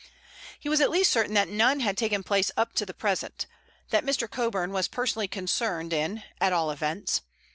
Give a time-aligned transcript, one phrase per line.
[0.59, 4.27] He was at least certain that none had taken place up to the present—that Mr.
[4.27, 7.21] Coburn was personally concerned in, at all events.